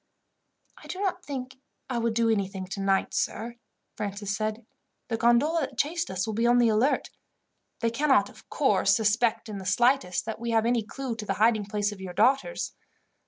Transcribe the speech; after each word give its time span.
"I 0.79 0.87
do 0.87 0.99
not 0.99 1.23
think 1.23 1.57
I 1.87 1.99
would 1.99 2.15
do 2.15 2.31
anything 2.31 2.65
tonight, 2.65 3.13
sir," 3.13 3.57
Francis 3.95 4.35
said. 4.35 4.65
"The 5.09 5.17
gondola 5.17 5.59
that 5.61 5.77
chased 5.77 6.09
us 6.09 6.25
will 6.25 6.33
be 6.33 6.47
on 6.47 6.57
the 6.57 6.69
alert. 6.69 7.11
They 7.81 7.91
cannot, 7.91 8.27
of 8.27 8.49
course, 8.49 8.95
suspect 8.95 9.47
in 9.47 9.59
the 9.59 9.63
slightest 9.67 10.25
that 10.25 10.39
we 10.39 10.49
have 10.49 10.65
any 10.65 10.81
clue 10.81 11.15
to 11.17 11.25
the 11.27 11.35
hiding 11.35 11.67
place 11.67 11.91
of 11.91 12.01
your 12.01 12.13
daughters. 12.13 12.73